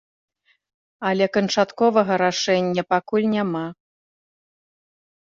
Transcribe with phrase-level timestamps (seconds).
[1.09, 3.61] Але канчатковага рашэння пакуль няма.